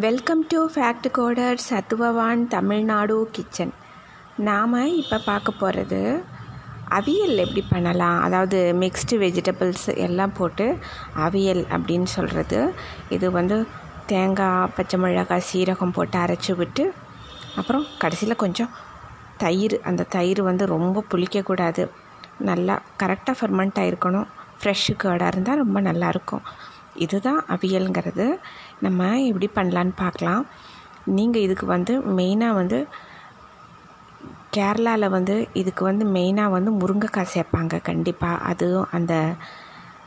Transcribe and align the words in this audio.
Welcome 0.00 0.42
to 0.48 0.58
fact 0.74 1.06
coder 1.12 1.58
சத்துவவான் 1.68 2.42
Tamil Nadu 2.48 3.28
kitchen 3.30 3.72
நாம் 4.36 4.76
இப்போ 5.00 5.18
பார்க்க 5.18 5.52
போகிறது 5.52 5.98
அவியல் 6.88 7.36
எப்படி 7.36 7.62
பண்ணலாம்? 7.70 8.20
அதாவது 8.20 8.74
மிக்ஸ்டு 8.82 9.18
வெஜிடபிள்ஸ் 9.18 9.96
எல்லாம் 9.96 10.32
போட்டு 10.32 10.78
அவியல் 11.16 11.62
அப்படின்னு 11.74 12.08
சொல்கிறது 12.14 12.74
இது 13.08 13.30
வந்து 13.30 13.66
தேங்காய் 14.06 14.72
பச்சை 14.76 14.98
மிளகாய் 14.98 15.46
சீரகம் 15.52 15.90
போட்டு 15.90 16.18
அரைச்சி 16.18 16.54
விட்டு 16.56 16.94
அப்புறம் 17.56 17.86
கடைசியில் 17.98 18.42
கொஞ்சம் 18.44 18.70
தயிர். 19.36 19.80
அந்த 19.80 20.08
தயிர் 20.16 20.42
வந்து 20.42 20.66
ரொம்ப 20.66 21.04
புளிக்கக்கூடாது 21.12 21.90
நல்லா 22.38 22.82
கரெக்டாக 22.98 23.36
ஃபெர்மெண்ட் 23.40 23.80
ஆகிருக்கணும் 23.84 24.28
ஃப்ரெஷ்ஷு 24.60 24.94
கேர்டாக 25.04 25.26
இருந்தால் 25.26 25.56
ரொம்ப 25.56 25.80
நல்லாயிருக்கும் 25.80 26.44
இதுதான் 26.94 27.44
அவியலுங்கிறது. 27.48 28.38
நம்ம 28.80 29.20
எப்படி 29.20 29.48
பண்ணலான்னு 29.54 29.94
பார்க்கலாம். 29.96 30.44
நீங்கள் 31.04 31.42
இதுக்கு 31.42 31.66
வந்து 31.66 32.00
மெயினாக 32.00 32.54
வந்து 32.54 32.86
கேரளாவில் 34.56 35.08
வந்து 35.08 35.48
இதுக்கு 35.52 35.84
வந்து 35.84 36.04
மெயினாக 36.06 36.50
வந்து 36.50 36.70
முருங்கைக்காய் 36.70 37.32
சேர்ப்பாங்க 37.34 37.80
கண்டிப்பாக 37.82 38.44
அதுவும் 38.44 38.88
அந்த 38.90 39.14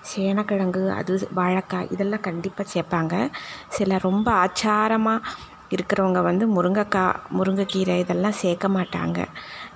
சேனக்கிழங்கு 0.04 0.90
அது 0.90 1.30
வாழைக்காய் 1.36 1.92
இதெல்லாம் 1.92 2.22
கண்டிப்பாக 2.22 2.72
சேர்ப்பாங்க. 2.74 3.32
சில 3.70 3.98
ரொம்ப 3.98 4.32
ஆச்சாரமாக 4.32 5.28
இருக்கிறவங்க 5.72 6.22
வந்து 6.22 6.48
முருங்கைக்காய் 6.48 7.18
முருங்கைக்கீரை 7.38 7.96
இதெல்லாம் 8.00 8.40
சேர்க்க 8.42 8.68
மாட்டாங்க. 8.68 9.20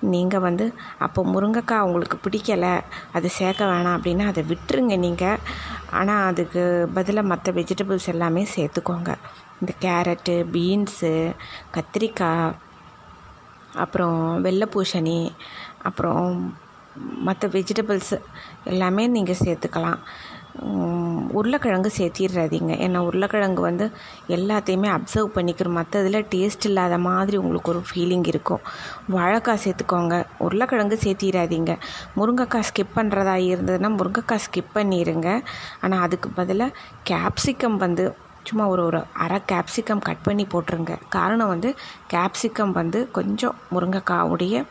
நீங்கள் 0.01 0.39
வந்து 0.39 0.73
அப்போ 0.99 1.23
முருங்கைக்காய் 1.25 1.85
உங்களுக்கு 1.87 2.17
பிடிக்கலை 2.25 2.81
அது 3.11 3.29
சேர்க்க 3.29 3.65
வேணாம் 3.65 3.97
அப்படின்னா 3.97 4.25
அதை 4.27 4.43
விட்டுருங்க 4.51 4.97
நீங்கள் 4.97 5.43
ஆனால் 5.91 6.25
அதுக்கு 6.25 6.89
பதிலாக 6.93 7.27
மற்ற 7.27 7.51
வெஜிடபிள்ஸ் 7.51 8.11
எல்லாமே 8.13 8.47
சேர்த்துக்கோங்க. 8.55 9.13
இந்த 9.61 9.71
கேரட்டு 9.81 10.35
பீன்ஸு 10.55 11.13
கத்திரிக்காய் 11.75 12.55
அப்புறம் 13.75 14.41
வெள்ளை 14.41 14.67
பூசணி 14.73 15.31
அப்புறம் 15.83 16.55
மற்ற 17.27 17.47
வெஜிடபிள்ஸு 17.47 18.17
எல்லாமே 18.63 19.07
நீங்கள் 19.07 19.41
சேர்த்துக்கலாம். 19.45 19.99
உருளைக்கிழங்கு 21.31 21.91
சேர்த்திடுறாதீங்க. 21.97 22.71
ஏன்னா 22.85 22.97
உருளைக்கிழங்கு 22.97 23.61
வந்து 23.61 23.91
எல்லாத்தையுமே 24.27 24.89
அப்சர்வ் 24.97 25.35
பண்ணிக்கிறோம் 25.35 25.77
மற்றதில் 25.79 26.25
டேஸ்ட் 26.35 26.65
இல்லாத 26.65 26.97
மாதிரி 26.97 27.37
உங்களுக்கு 27.37 27.71
ஒரு 27.71 27.81
ஃபீலிங் 27.89 28.27
இருக்கும். 28.27 28.59
வாழைக்காய் 29.09 29.61
சேர்த்துக்கோங்க. 29.65 30.25
உருளைக்கிழங்கு 30.39 30.99
சேர்த்திடாதீங்க. 31.03 31.77
முருங்கைக்காய் 32.15 32.67
ஸ்கிப் 32.69 32.95
பண்ணுறதா 32.95 33.35
இருந்ததுன்னா 33.49 33.91
முருங்கைக்காய் 33.99 34.43
ஸ்கிப் 34.47 34.75
பண்ணிடுங்க 34.75 35.41
ஆனால் 35.81 36.01
அதுக்கு 36.01 36.29
பதிலாக 36.29 36.75
கேப்சிகம் 37.09 37.77
வந்து 37.77 38.15
சும்மா 38.43 38.67
ஒரு 38.67 38.85
ஒரு 38.85 39.03
அரை 39.13 39.41
கேப்சிகம் 39.51 39.99
கட் 39.99 40.23
பண்ணி 40.23 40.47
போட்டுருங்க. 40.51 40.97
காரணம் 41.09 41.47
வந்து 41.47 41.75
கேப்சிகம் 42.13 42.71
வந்து 42.71 43.11
கொஞ்சம் 43.11 43.55
முருங்கைக்காவுடைய 43.71 44.65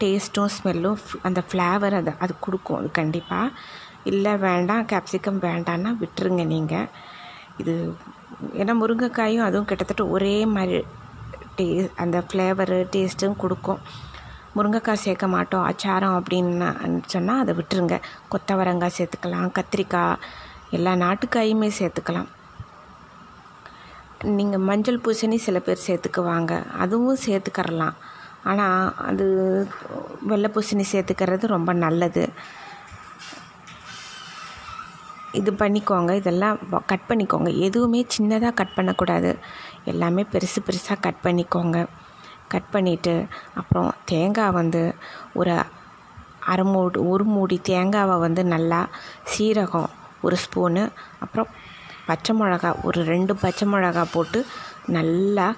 டேஸ்ட்டும் 0.00 0.52
ஸ்மெல்லும் 0.56 0.98
அந்த 1.22 1.42
ஃப்ளேவர் 1.50 1.94
அது 1.94 2.12
அது 2.18 2.34
கொடுக்கும். 2.40 2.78
அது 2.78 2.90
கண்டிப்பாக 2.90 3.50
இல்லை 4.04 4.32
வேண்டாம். 4.36 4.86
கேப்சிகம் 4.92 5.40
வேண்டான்னா 5.46 5.92
விட்டுருங்க 6.02 6.44
நீங்கள் 6.46 6.88
இது 7.62 7.74
ஏன்னா 8.60 8.74
முருங்கைக்காயும் 8.82 9.46
அதுவும் 9.46 9.68
கிட்டத்தட்ட 9.70 10.06
ஒரே 10.06 10.34
மாதிரி 10.46 10.84
டே 11.56 11.90
அந்த 12.02 12.18
ஃப்ளேவரு 12.26 12.78
டேஸ்ட்டும் 12.94 13.40
கொடுக்கும். 13.42 13.80
முருங்கைக்காய் 14.56 15.04
சேர்க்க 15.04 15.26
மாட்டோம். 15.26 15.64
அச்சாரம் 15.70 16.16
அப்படின்னு 16.18 16.68
சொன்னால் 17.06 17.42
அதை 17.42 17.54
விட்டுருங்க. 17.58 17.96
கொத்தவரங்காய் 18.32 18.96
சேர்த்துக்கலாம் 18.98 19.48
கத்திரிக்காய் 19.58 20.20
எல்லா 20.76 20.92
நாட்டுக்காயுமே 21.04 21.70
சேர்த்துக்கலாம். 21.78 22.28
நீங்கள் 24.38 24.64
மஞ்சள் 24.68 25.02
பூசணி 25.04 25.36
சில 25.46 25.58
பேர் 25.66 25.86
சேர்த்துக்குவாங்க. 25.88 26.52
அதுவும் 26.84 27.22
சேர்த்துக்கறலாம் 27.26 27.96
ஆனால் 28.50 28.94
அது 28.96 29.26
வெள்ளை 30.30 30.50
பூசணி 30.54 30.84
சேர்த்துக்கிறது 30.92 31.46
ரொம்ப 31.56 31.72
நல்லது. 31.72 32.24
இது 35.32 35.50
பண்ணிக்கோங்க 35.52 36.12
இதெல்லாம் 36.14 36.58
கட் 36.86 37.06
பண்ணிக்கோங்க. 37.08 37.50
எதுவுமே 37.66 38.06
சின்னதாக 38.16 38.54
கட் 38.54 38.76
பண்ணக்கூடாது. 38.76 39.38
எல்லாமே 39.84 40.22
பெருசு 40.32 40.60
பெருசாக 40.66 40.98
கட் 41.00 41.22
பண்ணிக்கோங்க. 41.24 41.86
கட் 42.52 42.70
பண்ணிவிட்டு 42.72 43.14
அப்புறம் 43.54 43.94
தேங்காய் 44.04 44.56
வந்து 44.60 44.94
ஒரு 45.34 45.54
அரை 46.52 46.64
மூடி 46.64 46.98
ஒரு 47.00 47.24
மூடி 47.24 47.60
தேங்காவை 47.70 48.18
வந்து 48.18 48.42
நல்லா 48.44 48.80
சீரகம் 49.32 49.90
ஒரு 50.22 50.36
ஸ்பூனு 50.44 50.84
அப்புறம் 51.20 51.48
பச்சை 52.06 52.36
மிளகா 52.36 52.70
ஒரு 52.82 53.04
ரெண்டு 53.04 53.36
பச்சை 53.36 53.68
மிளகா 53.68 54.04
போட்டு 54.12 54.46
நல்லா 54.86 55.54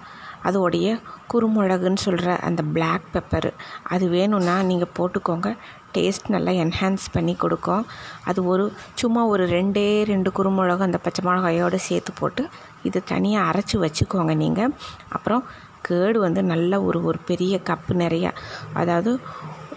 அதோடைய 0.48 0.88
குறுமிளகுன்னு 1.32 2.00
சொல்கிற 2.06 2.30
அந்த 2.48 2.62
பிளாக் 2.74 3.06
பெப்பரு 3.14 3.50
அது 3.94 4.04
வேணும்னா 4.08 4.54
நீங்கள் 4.70 4.92
போட்டுக்கோங்க. 4.98 5.48
டேஸ்ட் 5.94 6.28
நல்லா 6.34 6.52
என்ஹான்ஸ் 6.64 7.06
பண்ணி 7.12 7.34
கொடுக்கும். 7.34 7.84
அது 8.24 8.40
ஒரு 8.52 8.64
சும்மா 9.00 9.22
ஒரு 9.32 9.44
ரெண்டே 9.56 9.86
ரெண்டு 10.10 10.30
குறுமிளகு 10.36 10.86
அந்த 10.88 10.98
பச்சை 10.98 11.22
மிளகாயோடு 11.28 11.78
சேர்த்து 11.88 12.12
போட்டு 12.20 12.42
இது 12.88 12.98
தனியாக 13.12 13.48
அரைச்சி 13.50 13.76
வச்சுக்கோங்க 13.84 14.34
நீங்கள் 14.44 14.74
அப்புறம் 15.08 15.44
கேடு 15.88 16.18
வந்து 16.26 16.40
நல்ல 16.52 16.72
ஒரு 16.88 16.98
ஒரு 17.04 17.18
பெரிய 17.30 17.54
கப்பு 17.70 17.92
நிறையா. 18.04 18.30
அதாவது 18.72 19.12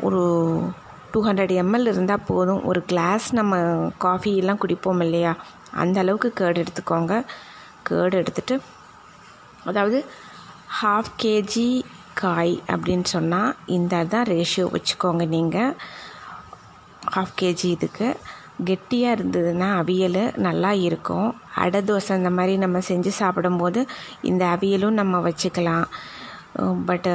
ஒரு 0.08 0.22
டூ 1.12 1.20
ஹண்ட்ரட் 1.26 1.54
எம்எல் 1.62 1.90
இருந்தால் 1.92 2.28
போதும். 2.28 2.62
ஒரு 2.70 2.80
கிளாஸ் 2.92 3.28
நம்ம 3.40 3.56
காஃபியெல்லாம் 4.06 4.62
குடிப்போம் 4.64 5.02
இல்லையா? 5.06 5.34
அந்த 5.84 5.98
அளவுக்கு 6.04 6.30
கேடு 6.40 6.64
எடுத்துக்கோங்க. 6.64 7.14
கேடு 7.90 8.16
எடுத்துகிட்டு 8.22 8.56
அதாவது 9.70 9.98
ஹாஃப் 10.78 11.10
கேஜி 11.22 11.68
காய் 12.22 12.54
அப்படின்னு 12.74 13.08
சொன்னால் 13.14 13.56
இந்த 13.76 13.96
தான் 14.14 14.28
ரேஷியோ 14.32 14.66
வச்சுக்கோங்க 14.76 15.24
நீங்கள் 15.34 15.74
ஹாஃப் 17.16 17.34
கேஜி 17.42 17.68
இதுக்கு. 17.76 18.08
கெட்டியாக 18.68 19.16
இருந்ததுன்னா 19.18 19.68
அவியல் 19.82 20.22
நல்லா 20.46 20.72
இருக்கும். 20.88 21.30
அடை 21.64 21.80
தோசை 21.90 22.18
இந்த 22.22 22.32
மாதிரி 22.38 22.54
நம்ம 22.64 22.80
செஞ்சு 22.90 23.12
சாப்பிடும்போது 23.20 23.82
இந்த 24.30 24.46
அவியலும் 24.56 25.00
நம்ம 25.02 25.20
வச்சுக்கலாம். 25.28 25.86
பட்டு 26.90 27.14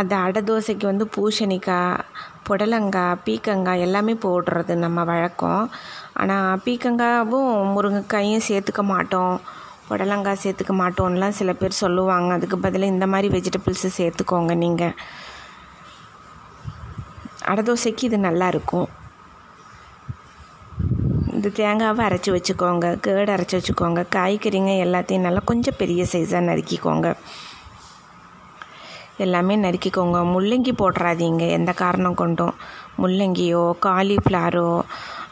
அந்த 0.00 0.14
அடை 0.26 0.42
தோசைக்கு 0.50 0.86
வந்து 0.92 1.06
பூசணிக்காய் 1.16 2.02
புடலங்காய் 2.46 3.20
பீக்கங்காய் 3.26 3.84
எல்லாமே 3.86 4.14
போடுறது 4.24 4.76
நம்ம 4.84 5.04
வழக்கம். 5.12 5.64
ஆனால் 6.22 6.62
பீக்கங்காயும் 6.64 7.74
முருங்கைக்காயும் 7.74 8.46
சேர்த்துக்க 8.48 8.84
மாட்டோம். 8.94 9.36
புடலங்காய் 9.88 10.42
சேர்த்துக்க 10.42 10.74
மாட்டோம்லாம் 10.82 11.38
சில 11.38 11.52
பேர் 11.52 11.80
சொல்லுவாங்க. 11.82 12.32
அதுக்கு 12.34 12.58
பதிலாக 12.58 12.94
இந்த 12.94 13.06
மாதிரி 13.06 13.28
வெஜிடபிள்ஸு 13.36 13.90
சேர்த்துக்கோங்க 13.98 14.54
நீங்கள் 14.64 14.94
அடை 17.52 17.62
தோசைக்கு 17.64 18.04
இது 18.08 18.18
நல்லாயிருக்கும் 18.18 18.86
இந்த 21.34 21.48
தேங்காவை 21.56 22.02
அரைச்சி 22.08 22.30
வச்சுக்கோங்க 22.34 22.86
கேடு 23.04 23.30
அரைச்சி 23.32 23.56
வச்சுக்கோங்க 23.58 24.02
காய்கறிங்க 24.16 24.72
எல்லாத்தையும் 24.84 25.26
நல்லா 25.26 25.42
கொஞ்சம் 25.44 25.78
பெரிய 25.78 26.02
சைஸாக 26.12 26.48
நறுக்கிக்கோங்க. 26.48 27.08
எல்லாமே 29.24 29.56
நறுக்கிக்கோங்க. 29.56 30.18
முள்ளங்கி 30.34 30.72
போட்டுறாதீங்க 30.80 31.44
எந்த 31.58 31.72
காரணம் 31.72 32.18
கொண்டும். 32.22 32.54
முள்ளங்கியோ 33.02 33.64
காலிஃப்ளாரோ 33.86 34.70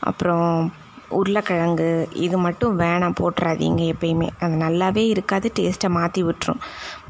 அப்புறம் 0.01 0.73
உருளைக்கிழங்கு 1.19 1.89
இது 2.27 2.37
மட்டும் 2.47 2.79
வேணாம் 2.83 3.19
போட்டுறாதீங்க 3.21 3.83
எப்பயுமே. 3.93 4.29
அது 4.43 4.57
நல்லாவே 4.65 5.05
இருக்காது 5.15 5.53
டேஸ்ட்டை 5.59 5.91
மாற்றி 5.99 6.23
விட்டுரும். 6.29 6.61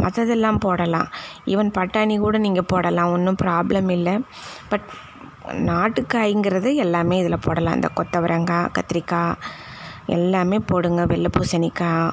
மற்றதெல்லாம் 0.03 0.61
போடலாம். 0.67 1.09
ஈவன் 1.53 1.73
பட்டாணி 1.79 2.17
கூட 2.25 2.39
நீங்கள் 2.47 2.71
போடலாம் 2.73 3.13
ஒன்றும் 3.17 3.41
ப்ராப்ளம் 3.45 3.91
இல்லை. 3.97 4.15
பட் 4.73 4.89
நாட்டுக்காய்ங்கிறது 5.71 6.71
எல்லாமே 6.85 7.15
இதில் 7.23 7.45
போடலாம். 7.47 7.79
இந்த 7.79 7.89
கொத்தவரங்காய் 7.99 8.73
கத்திரிக்காய் 8.79 9.39
எல்லாமே 10.17 10.59
போடுங்க. 10.71 11.01
வெள்ளை 11.13 11.31
பூசணிக்காய் 11.37 12.13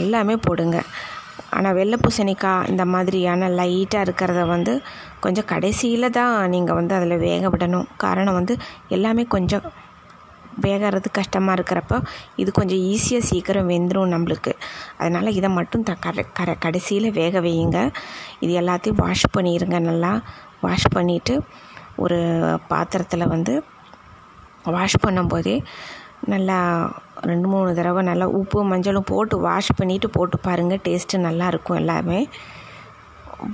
எல்லாமே 0.00 0.34
போடுங்க. 0.46 0.78
ஆனால் 1.56 1.76
வெள்ளை 1.78 1.96
பூசணிக்காய் 2.02 2.68
இந்த 2.70 2.84
மாதிரியான 2.92 3.48
லைட்டாக 3.58 4.04
இருக்கிறத 4.06 4.40
வந்து 4.54 4.72
கொஞ்சம் 5.24 5.48
கடைசியில் 5.52 6.14
தான் 6.16 6.34
நீங்கள் 6.54 6.78
வந்து 6.78 6.94
அதில் 6.98 7.22
வேக 7.26 7.48
விடணும். 7.52 7.86
காரணம் 8.04 8.38
வந்து 8.38 8.54
எல்லாமே 8.96 9.24
கொஞ்சம் 9.34 9.66
வேகிறது 10.64 11.08
கஷ்டமாக 11.18 11.56
இருக்கிறப்ப 11.58 12.00
இது 12.42 12.50
கொஞ்சம் 12.58 12.82
ஈஸியாக 12.92 13.28
சீக்கிரம் 13.30 13.70
வெந்துடும் 13.72 14.12
நம்மளுக்கு. 14.14 14.52
அதனால் 14.98 15.36
இதை 15.38 15.48
மட்டும் 15.58 15.86
த 15.90 15.94
கர 16.06 16.24
கர 16.38 16.56
கடைசியில் 16.64 17.08
வேக 17.20 17.40
வையுங்க. 17.46 17.78
இது 18.44 18.52
எல்லாத்தையும் 18.62 19.00
வாஷ் 19.04 19.26
பண்ணிடுங்க 19.36 19.78
நல்லா. 19.90 20.12
வாஷ் 20.66 20.88
பண்ணிவிட்டு 20.96 21.36
ஒரு 22.04 22.18
பாத்திரத்தில் 22.72 23.30
வந்து 23.34 23.54
வாஷ் 24.76 25.02
பண்ணும்போதே 25.06 25.56
நல்லா 26.32 26.58
ரெண்டு 27.30 27.46
மூணு 27.52 27.70
தடவை 27.74 28.00
நல்லா 28.08 28.26
உப்பு 28.38 28.60
மஞ்சளும் 28.70 29.10
போட்டு 29.10 29.34
வாஷ் 29.46 29.70
பண்ணிவிட்டு 29.80 30.08
போட்டு 30.16 30.36
பாருங்கள் 30.46 30.82
டேஸ்ட்டு 30.86 31.24
நல்லாயிருக்கும் 31.26 31.80
எல்லாமே. 31.82 32.20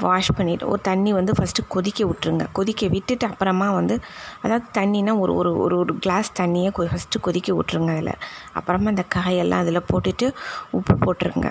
வாஷ் 0.03 0.31
பண்ணிவிட்டு 0.37 0.65
ஒரு 0.65 0.81
தண்ணி 0.81 1.13
வந்து 1.13 1.33
ஃபஸ்ட்டு 1.33 1.63
கொதிக்க 1.69 2.05
விட்ருங்க 2.05 2.45
கொதிக்க 2.53 2.87
விட்டுட்டு 2.87 3.27
அப்புறமா 3.27 3.71
வந்து 3.71 3.95
அதாவது 4.43 4.67
தண்ணினா 4.79 5.19
ஒரு 5.19 5.35
ஒரு 5.35 5.57
ஒரு 5.57 5.79
ஒரு 5.79 5.99
கிளாஸ் 5.99 6.31
தண்ணியை 6.41 6.71
கொ 6.71 6.85
ஃபஸ்ட்டு 6.93 7.21
கொதிக்க 7.21 7.53
விட்ருங்க 7.55 7.91
அதில். 7.91 8.15
அப்புறமா 8.53 8.89
அந்த 8.89 9.05
காயெல்லாம் 9.15 9.59
அதில் 9.59 9.89
போட்டுட்டு 9.93 10.29
உப்பு 10.71 10.95
போட்டுருங்க. 11.05 11.49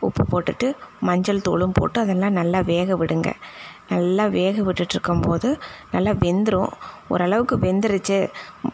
உப்பு 0.00 0.22
போட்டுட்டு 0.32 0.66
மஞ்சள் 1.00 1.40
தூளும் 1.40 1.72
போட்டு 1.72 2.00
அதெல்லாம் 2.00 2.32
நல்லா 2.32 2.60
வேக 2.60 2.96
விடுங்க. 2.96 3.28
நல்லா 3.90 4.26
வேக 4.26 4.62
விட்டுட்ருக்கும்போது 4.62 5.48
நல்லா 5.92 6.10
வெந்துடும் 6.24 6.72
ஓரளவுக்கு 7.08 7.56
வெந்துருச்சு. 7.56 8.18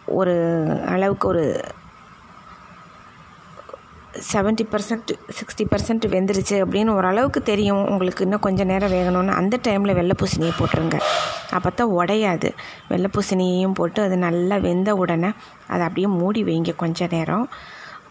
ஒரு 0.06 0.34
அளவுக்கு 0.86 1.28
ஒரு 1.28 1.44
செவன்ட்டி 4.32 4.64
பர்சன்ட் 4.72 5.10
சிக்ஸ்டி 5.38 5.64
பர்சன்ட் 5.70 6.04
வெந்துருச்சு 6.14 6.56
அப்படின்னு 6.64 6.90
ஓரளவுக்கு 6.98 7.42
தெரியும். 7.42 7.82
உங்களுக்கு 7.88 8.24
இன்னும் 8.24 8.40
கொஞ்சம் 8.40 8.66
நேரம் 8.66 8.92
வேகணும்னு 8.92 9.36
அந்த 9.40 9.58
டைமில் 9.66 9.94
வெள்ளை 9.94 10.14
பூசணியை 10.20 10.52
போட்டுருங்க. 10.58 10.98
அப்போ 11.50 11.70
தான் 11.70 11.92
உடையாது. 12.00 12.50
வெள்ளை 12.88 13.10
பூசணியையும் 13.14 13.76
போட்டு 13.78 14.02
அது 14.02 14.16
நல்லா 14.16 14.56
வெந்த 14.56 14.90
உடனே 14.96 15.30
அதை 15.68 15.82
அப்படியே 15.86 16.06
மூடி 16.06 16.42
வைங்க 16.44 16.74
கொஞ்சம் 16.76 17.12
நேரம். 17.12 17.48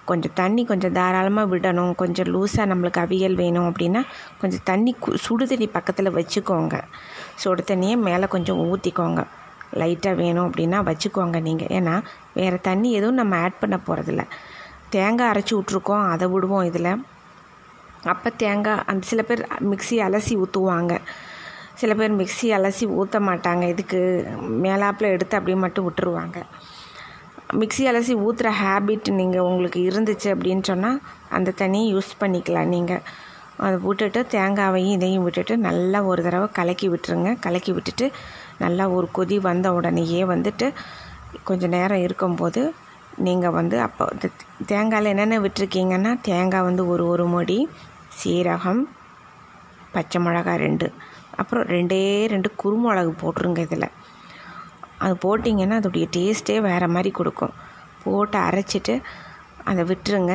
கொஞ்சம் 0.05 0.33
தண்ணி 0.33 0.63
கொஞ்சம் 0.65 0.93
தாராளமாக 0.93 1.51
விடணும். 1.55 1.95
கொஞ்சம் 1.95 2.29
லூஸாக 2.33 2.65
நம்மளுக்கு 2.71 3.01
அவியல் 3.05 3.35
வேணும் 3.35 3.67
அப்படின்னா 3.71 4.01
கொஞ்சம் 4.41 4.63
தண்ணி 4.63 4.95
கு 5.03 5.11
சுடு 5.15 5.45
தண்ணி 5.47 5.67
பக்கத்தில் 5.67 6.15
வச்சுக்கோங்க. 6.19 6.77
சுடு 7.35 7.63
தண்ணியை 7.63 7.95
மேலே 7.97 8.27
கொஞ்சம் 8.27 8.61
ஊற்றிக்கோங்க 8.69 9.23
லைட்டாக 9.73 10.15
வேணும் 10.15 10.47
அப்படின்னா 10.47 10.79
வச்சுக்கோங்க 10.89 11.39
நீங்கள் 11.41 11.67
ஏன்னா 11.67 12.01
வேறு 12.33 12.57
தண்ணி 12.61 12.91
எதுவும் 12.91 13.15
நம்ம 13.15 13.37
ஆட் 13.37 13.59
பண்ண 13.59 13.79
போகிறதில்ல 13.87 14.23
தேங்காய் 14.95 15.31
அரைச்சி 15.31 15.53
விட்ருக்கோம் 15.57 16.05
அதை 16.13 16.27
விடுவோம் 16.33 16.67
இதில். 16.69 16.93
அப்போ 18.13 18.29
தேங்காய் 18.43 18.83
அந்த 18.91 19.03
சில 19.11 19.21
பேர் 19.29 19.41
மிக்சி 19.71 19.97
அலசி 20.07 20.35
ஊற்றுவாங்க. 20.43 20.93
சில 21.81 21.91
பேர் 21.99 22.13
மிக்சி 22.19 22.47
அலசி 22.57 22.85
ஊற்ற 22.99 23.17
மாட்டாங்க 23.29 23.63
இதுக்கு 23.73 23.99
மேலாப்பில் 24.63 25.13
எடுத்து 25.15 25.37
அப்படியே 25.37 25.57
மட்டும் 25.63 25.87
விட்டுருவாங்க. 25.87 26.37
மிக்சி 27.61 27.83
அலசி 27.91 28.13
ஊற்றுற 28.27 28.49
ஹேபிட் 28.61 29.09
நீங்கள் 29.19 29.47
உங்களுக்கு 29.49 29.79
இருந்துச்சு 29.89 30.27
அப்படின்னு 30.35 30.63
சொன்னால் 30.71 30.99
அந்த 31.37 31.53
தண்ணியை 31.61 31.87
யூஸ் 31.95 32.11
பண்ணிக்கலாம் 32.21 32.71
நீங்கள் 32.75 33.03
அதை 33.65 33.77
விட்டுட்டு 33.87 34.19
தேங்காவையும் 34.35 34.95
இதையும் 34.97 35.25
விட்டுட்டு 35.27 35.55
நல்லா 35.67 35.99
ஒரு 36.11 36.21
தடவை 36.27 36.47
கலக்கி 36.59 36.87
விட்டுருங்க. 36.93 37.31
கலக்கி 37.45 37.71
விட்டுட்டு 37.77 38.05
நல்லா 38.63 38.85
ஒரு 38.97 39.07
கொதி 39.17 39.37
வந்த 39.49 39.67
உடனேயே 39.77 40.21
வந்துட்டு 40.33 40.67
கொஞ்சம் 41.49 41.73
நேரம் 41.77 42.03
இருக்கும்போது 42.07 42.61
நீங்கள் 43.27 43.55
வந்து 43.59 43.77
அப்போ 43.85 44.05
தேங்காயில் 44.71 45.11
என்னென்ன 45.13 45.39
விட்டுருக்கீங்கன்னா 45.45 46.11
தேங்காய் 46.29 46.67
வந்து 46.67 46.83
ஒரு 46.93 47.03
ஒரு 47.13 47.25
மொடி 47.33 47.59
சீரகம் 48.19 48.81
பச்சை 49.95 50.19
மிளகா 50.25 50.53
ரெண்டு. 50.65 50.87
அப்புறம் 51.41 51.65
ரெண்டே 51.75 52.01
ரெண்டு 52.33 52.49
குருமிளகு 52.61 53.11
போட்டுருங்க 53.21 53.61
இதில். 53.67 53.87
அது 55.03 55.13
போட்டிங்கன்னா 55.25 55.77
அதோடைய 55.81 56.07
டேஸ்ட்டே 56.15 56.55
வேறு 56.67 56.87
மாதிரி 56.95 57.11
கொடுக்கும். 57.19 57.53
போட்டு 58.03 58.37
அரைச்சிட்டு 58.47 58.95
அதை 59.69 59.81
விட்டுருங்க. 59.91 60.33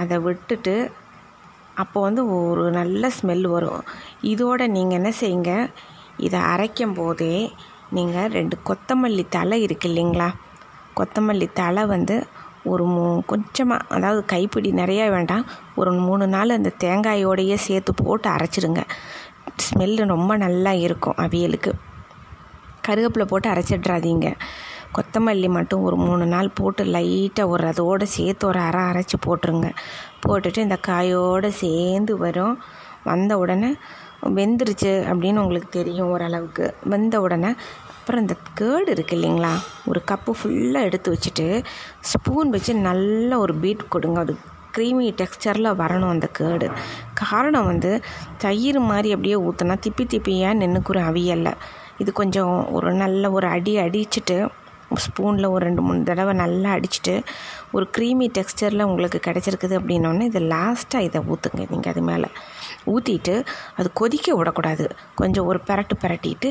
அதை 0.00 0.16
விட்டுட்டு 0.26 0.74
அப்போ 1.82 1.98
வந்து 2.06 2.22
ஒரு 2.34 2.64
நல்ல 2.78 3.10
ஸ்மெல் 3.16 3.46
வரும். 3.54 3.82
இதோட 4.32 4.60
நீங்கள் 4.76 4.98
என்ன 4.98 5.10
செய்யுங்க? 5.20 5.52
இதை 6.26 6.38
அரைக்கும் 6.52 6.96
போதே 7.00 7.34
நீங்கள் 7.96 8.32
ரெண்டு 8.36 8.56
கொத்தமல்லி 8.68 9.24
தலை 9.36 9.58
இருக்கு 9.66 9.88
இல்லைங்களா? 9.90 10.28
கொத்தமல்லி 11.00 11.48
தலை 11.52 11.84
வந்து 11.86 12.26
ஒரு 12.64 12.84
மூ 12.86 13.04
கொஞ்சமாக 13.26 13.86
அதாவது 13.88 14.24
கைப்பிடி 14.24 14.70
நிறையா 14.72 15.10
வேண்டாம். 15.10 15.44
ஒரு 15.76 15.92
மூணு 15.92 16.26
நாள் 16.26 16.56
அந்த 16.56 16.72
தேங்காயோடையே 16.84 17.54
சேர்த்து 17.66 17.94
போட்டு 17.94 18.28
அரைச்சிடுங்க. 18.30 18.82
ஸ்மெல்லு 19.64 20.06
ரொம்ப 20.06 20.36
நல்லா 20.36 20.72
இருக்கும் 20.86 21.14
அவியலுக்கு. 21.16 21.72
கருவேப்பிலை 22.88 23.24
போட்டு 23.24 23.48
அரைச்சிட்றாதீங்க 23.50 24.28
கொத்தமல்லி 24.94 25.48
மட்டும் 25.48 25.82
ஒரு 25.82 25.96
மூணு 25.96 26.26
நாள் 26.26 26.48
போட்டு 26.48 26.84
லைட்டாக 26.84 27.48
ஒரு 27.48 27.64
அதோடு 27.66 28.06
சேர்த்து 28.06 28.44
ஒரு 28.46 28.60
அரை 28.60 28.80
அரைச்சி 28.90 29.16
போட்டுருங்க. 29.26 29.68
போட்டுட்டு 30.22 30.58
இந்த 30.58 30.78
காயோடு 30.88 31.48
சேர்ந்து 31.48 32.18
வரும். 32.18 32.56
வந்த 33.04 33.38
உடனே 33.38 33.70
வெந்துருச்சு 34.38 34.90
அப்படின்னு 35.10 35.42
உங்களுக்கு 35.44 35.68
தெரியும் 35.70 36.10
ஓரளவுக்கு. 36.10 36.74
வெந்த 36.84 37.20
உடனே 37.20 37.52
அப்புறம் 38.10 38.26
இந்த 38.26 38.36
கேர்டு 38.58 38.88
இருக்குது 38.94 39.16
இல்லைங்களா? 39.16 39.50
ஒரு 39.90 40.00
கப்பு 40.10 40.30
ஃபுல்லாக 40.38 40.86
எடுத்து 40.88 41.08
வச்சுட்டு 41.14 41.44
ஸ்பூன் 42.10 42.48
வச்சு 42.54 42.72
நல்ல 42.86 43.38
ஒரு 43.38 43.54
பீட் 43.62 43.82
கொடுங்க. 43.94 44.18
அது 44.24 44.32
க்ரீமி 44.76 45.06
டெக்ஸ்டரில் 45.20 45.68
வரணும் 45.82 46.12
அந்த 46.14 46.28
கேர்டு 46.38 46.68
காரணம் 47.20 47.68
வந்து 47.72 47.90
தயிர் 48.44 48.80
மாதிரி 48.90 49.10
அப்படியே 49.16 49.36
ஊற்றினா 49.48 49.76
திப்பி 49.86 50.06
திப்பியாக 50.14 50.60
நின்றுக்குற 50.62 51.00
அவியல்ல? 51.10 51.52
இது 52.04 52.12
கொஞ்சம் 52.20 52.54
ஒரு 52.78 52.90
நல்ல 53.02 53.30
ஒரு 53.36 53.48
அடி 53.56 53.74
அடிச்சுட்டு 53.84 54.38
ஸ்பூனில் 55.04 55.52
ஒரு 55.54 55.62
ரெண்டு 55.68 55.82
மூணு 55.86 56.00
தடவை 56.02 56.32
நல்லா 56.42 56.70
அடிச்சுட்டு 56.76 57.12
ஒரு 57.76 57.84
க்ரீமி 57.96 58.26
டெக்ஸ்டரில் 58.38 58.88
உங்களுக்கு 58.90 59.18
கிடச்சிருக்குது 59.26 59.74
அப்படின்னோடனே 59.80 60.24
இதை 60.30 60.42
லாஸ்ட்டாக 60.54 61.06
இதை 61.08 61.20
ஊற்றுங்க 61.32 61.64
நீங்கள் 61.72 61.92
அது 61.92 62.02
மேலே. 62.10 62.28
ஊற்றிட்டு 62.92 63.34
அது 63.76 63.88
கொதிக்க 64.00 64.34
விடக்கூடாது. 64.36 64.84
கொஞ்சம் 65.20 65.48
ஒரு 65.50 65.60
பெரட்டு 65.68 65.96
பெரட்டிட்டு 66.02 66.50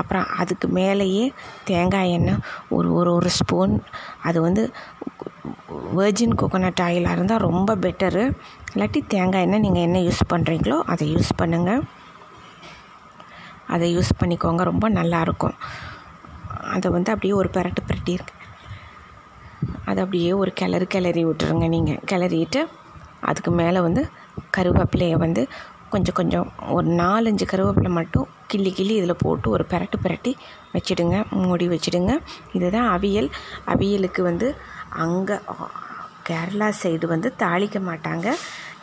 அப்புறம் 0.00 0.26
அதுக்கு 0.42 0.68
மேலேயே 0.68 1.26
தேங்காய் 1.70 2.12
எண்ணெய் 2.16 2.42
ஒரு 2.68 2.88
ஒரு 2.94 3.12
ஒரு 3.14 3.30
ஸ்பூன். 3.38 3.74
அது 4.28 4.40
வந்து 4.40 4.64
வெர்ஜின் 5.98 6.38
கோகோனட் 6.40 6.82
ஆயிலாக 6.86 7.16
இருந்தால் 7.16 7.44
ரொம்ப 7.48 7.76
பெட்டரு 7.76 8.24
இல்லாட்டி 8.72 9.00
தேங்காய் 9.06 9.44
எண்ணெய் 9.46 9.64
நீங்கள் 9.66 9.86
என்ன 9.88 10.00
யூஸ் 10.08 10.22
பண்ணுறீங்களோ 10.32 10.78
அதை 10.92 11.06
யூஸ் 11.14 11.30
பண்ணுங்கள் 11.42 11.82
அதை 13.74 13.88
யூஸ் 13.96 14.18
பண்ணிக்கோங்க 14.20 14.62
ரொம்ப 14.72 14.86
நல்லாயிருக்கும் 14.90 15.56
அதை 16.74 16.88
வந்து 16.90 17.10
அப்படியே 17.12 17.34
ஒரு 17.40 17.48
பெரட்டு 17.52 17.82
பெரட்டி 17.88 18.12
இருக்கு. 18.16 18.34
அதை 19.84 19.98
அப்படியே 20.04 20.32
ஒரு 20.32 20.50
கிளறு 20.60 20.86
கிளறி 20.86 21.24
விட்டுருங்க 21.24 21.68
நீங்கள் 21.68 22.02
கிளறிட்டு 22.10 22.60
அதுக்கு 23.20 23.50
மேலே 23.50 23.80
வந்து 23.80 24.02
கருவேப்பிலையை 24.56 25.16
வந்து 25.16 25.42
கொஞ்சம் 25.92 26.16
கொஞ்சம் 26.18 26.48
ஒரு 26.76 26.88
நாலஞ்சு 27.02 27.44
கருவேப்பிலை 27.52 27.90
மட்டும் 27.98 28.26
கிள்ளி 28.46 28.70
கிள்ளி 28.72 28.94
இதில் 28.94 29.22
போட்டு 29.24 29.50
ஒரு 29.50 29.64
பெரட்டு 29.70 29.96
பெரட்டி 30.02 30.32
வச்சிடுங்க. 30.74 31.16
மூடி 31.44 31.66
வச்சிடுங்க. 31.68 32.12
இதுதான் 32.52 32.88
அவியல். 32.96 33.28
அவியலுக்கு 33.66 34.22
வந்து 34.22 34.48
அங்கே 35.04 35.36
கேரளா 36.28 36.68
சைடு 36.82 37.06
வந்து 37.06 37.28
தாளிக்க 37.38 37.78
மாட்டாங்க. 37.90 38.26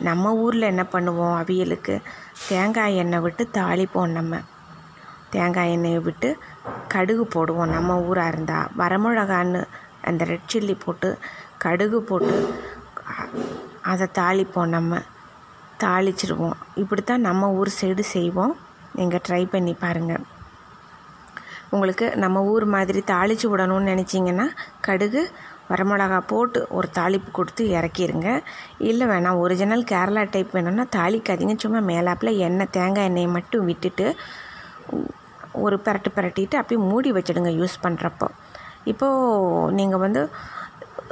நம்ம 0.08 0.32
ஊரில் 0.44 0.70
என்ன 0.72 0.82
பண்ணுவோம் 0.92 1.36
அவியலுக்கு? 1.42 1.94
தேங்காய் 2.48 2.96
எண்ணெய் 2.96 3.20
விட்டு 3.20 3.44
தாளிப்போம் 3.58 4.14
நம்ம. 4.18 4.40
தேங்காய் 5.30 5.72
எண்ணெயை 5.72 5.98
விட்டு 5.98 6.28
கடுகு 6.88 7.24
போடுவோம் 7.34 7.74
நம்ம 7.76 7.96
ஊராக 8.08 8.32
இருந்தால் 8.32 8.70
வரமிளகான்னு 8.78 9.60
அந்த 10.02 10.22
ரெட் 10.24 10.50
சில்லி 10.52 10.74
போட்டு 10.84 11.08
கடுகு 11.64 12.00
போட்டு 12.10 12.36
அதை 13.92 14.06
தாளிப்போம் 14.18 14.74
நம்ம. 14.76 15.00
தாளிச்சிடுவோம் 15.84 16.56
இப்படி 16.82 17.02
தான் 17.02 17.26
நம்ம 17.28 17.50
ஊர் 17.60 17.70
சைடு 17.80 18.04
செய்வோம். 18.16 18.54
நீங்கள் 18.98 19.22
ட்ரை 19.28 19.42
பண்ணி 19.54 19.72
பாருங்கள் 19.84 20.24
உங்களுக்கு 21.74 22.06
நம்ம 22.22 22.42
ஊர் 22.52 22.64
மாதிரி 22.74 23.00
தாளித்து 23.12 23.46
விடணும்னு 23.52 23.90
நினச்சிங்கன்னா 23.92 24.46
கடுகு 24.86 25.22
வரமிளகா 25.70 26.18
போட்டு 26.32 26.60
ஒரு 26.76 26.88
தாளிப்பு 26.98 27.30
கொடுத்து 27.38 27.64
இறக்கிடுங்க 27.78 28.28
இல்லை 28.90 29.06
வேணாம் 29.10 29.40
ஒரிஜினல் 29.44 29.84
கேரளா 29.90 30.22
டைப் 30.34 30.54
வேணும்னா 30.56 30.86
தாளிக்காதீங்க. 30.96 31.56
சும்மா 31.64 31.80
மேலாப்பில் 31.90 32.38
எண்ணெய் 32.46 32.74
தேங்காய் 32.76 33.08
எண்ணெயை 33.10 33.30
மட்டும் 33.36 33.66
விட்டுட்டு 33.70 34.06
ஒரு 35.64 35.76
பரட்டு 35.86 36.10
பரட்டிட்டு 36.16 36.56
அப்படியே 36.60 36.80
மூடி 36.88 37.12
வச்சிடுங்க 37.12 37.52
யூஸ் 37.60 37.76
பண்ணுறப்போ 37.84 38.28
இப்போது 38.92 39.74
நீங்கள் 39.78 40.02
வந்து 40.04 40.22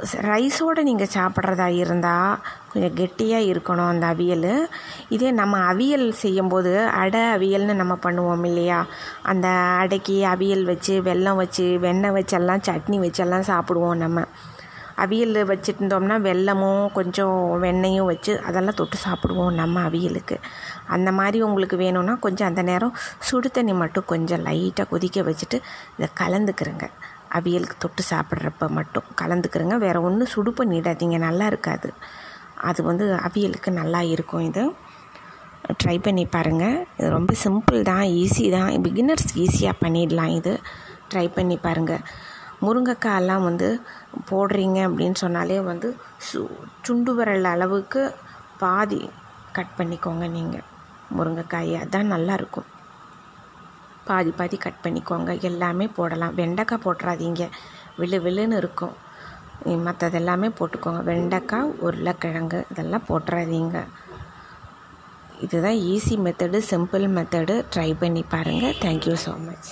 ரைஸோடு 0.03 0.81
நீங்கள் 0.81 1.09
சாப்பிட்றதா 1.13 1.65
இருந்தால் 1.65 2.37
கொஞ்சம் 2.71 2.93
கெட்டியாக 2.93 3.43
இருக்கணும் 3.43 3.87
அந்த 3.87 4.07
அவியல். 4.07 4.67
இதே 5.09 5.31
நம்ம 5.31 5.73
அவியல் 5.73 6.11
செய்யும்போது 6.11 6.85
அடை 6.87 7.21
அவியல்னு 7.21 7.73
நம்ம 7.73 7.97
பண்ணுவோம் 8.03 8.45
இல்லையா? 8.45 8.85
அந்த 9.23 9.47
அடைக்கி 9.47 10.25
அவியல் 10.25 10.63
வச்சு 10.63 11.01
வெல்லம் 11.01 11.35
வச்சு 11.35 11.79
வெண்ணெய் 11.79 12.11
வச்செல்லாம் 12.11 12.63
சட்னி 12.67 12.99
வச்செல்லாம் 12.99 13.47
சாப்பிடுவோம் 13.47 13.95
நம்ம. 13.95 14.23
அவியல் 14.97 15.53
வச்சுருந்தோம்னா 15.53 16.15
வெல்லமும் 16.19 16.91
கொஞ்சம் 16.91 17.61
வெண்ணையும் 17.63 18.05
வச்சு 18.05 18.41
அதெல்லாம் 18.41 18.75
தொட்டு 18.75 18.97
சாப்பிடுவோம் 19.07 19.53
நம்ம 19.53 19.81
அவியலுக்கு. 19.81 20.37
அந்த 20.87 21.11
மாதிரி 21.11 21.41
உங்களுக்கு 21.41 21.77
வேணும்னா 21.77 22.15
கொஞ்சம் 22.15 22.47
அந்த 22.47 22.61
நேரம் 22.61 22.95
சுடு 23.19 23.51
தண்ணி 23.51 23.73
மட்டும் 23.73 24.05
கொஞ்சம் 24.05 24.45
லைட்டாக 24.45 24.87
கொதிக்க 24.89 25.21
வச்சுட்டு 25.21 25.61
இதை 25.97 26.09
கலந்துக்கிறேங்க. 26.19 26.87
அவியலுக்கு 27.37 27.77
தொட்டு 27.83 28.03
சாப்பிட்றப்ப 28.11 28.67
மட்டும். 28.77 29.07
கலந்துக்கிறங்க. 29.21 29.77
வேறு 29.85 30.01
ஒன்றும் 30.07 30.31
சுடு 30.33 30.51
பண்ணிடாதீங்க. 30.59 31.17
நல்லா 31.27 31.45
இருக்காது. 31.51 31.89
அது 32.69 32.79
வந்து 32.89 33.07
அவியலுக்கு 33.27 33.71
நல்லா 33.81 34.01
இருக்கும் 34.13 34.45
இது. 34.49 34.63
ட்ரை 35.81 35.97
பண்ணி 36.05 36.23
பாருங்கள் 36.35 36.77
இது 36.97 37.07
ரொம்ப 37.17 37.33
சிம்பிள் 37.43 37.79
தான் 37.91 38.05
ஈஸி 38.21 38.45
தான். 38.57 38.69
பிகினர்ஸ் 38.85 39.31
ஈஸியாக 39.43 39.81
பண்ணிடலாம் 39.83 40.33
இது. 40.39 40.53
ட்ரை 41.11 41.27
பண்ணி 41.37 41.57
பாருங்கள் 41.65 42.05
முருங்கைக்காயெல்லாம் 42.65 43.43
வந்து 43.47 43.67
போடுறீங்க 44.29 44.77
அப்படின்னு 44.87 45.17
சொன்னாலே 45.23 45.59
வந்து 45.71 45.89
சு 46.27 46.39
சுண்டு 46.87 47.11
விரல் 47.17 47.47
அளவுக்கு 47.51 48.01
பாதி 48.63 49.01
கட் 49.57 49.75
பண்ணிக்கோங்க 49.79 50.25
நீங்கள் 50.37 50.65
முருங்கைக்காயை 51.17 51.75
அதான் 51.83 52.11
நல்லாயிருக்கும் 52.13 52.67
பாதி 54.09 54.31
பாதி 54.39 54.57
கட் 54.65 54.83
பண்ணிக்கோங்க. 54.85 55.31
எல்லாமே 55.49 55.87
போடலாம். 55.97 56.35
வெண்டைக்காய் 56.39 56.83
போட்டுறாதீங்க. 56.85 57.45
விழு 57.99 58.19
விழுன்னு 58.25 58.59
இருக்கும். 58.61 58.95
மற்றதெல்லாமே 59.87 60.49
போட்டுக்கோங்க. 60.59 61.01
வெண்டைக்காய் 61.09 61.73
உருளைக்கிழங்கு 61.87 62.61
இதெல்லாம் 62.71 63.07
போட்டுறாதீங்க. 63.09 63.77
இதுதான் 65.45 65.79
easy 65.93 66.15
method 66.25 66.59
simple 66.69 67.07
method 67.17 67.55
try 67.73 67.89
பண்ணி 68.03 68.23
பாருங்கள் 68.33 68.79
தேங்க்யூ 68.85 69.15
ஸோ 69.25 69.33
மச் 69.47 69.69